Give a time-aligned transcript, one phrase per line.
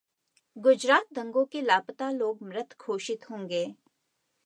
[0.57, 3.65] गुजरात दंगों के लापता लोग मृत घोषित होंगे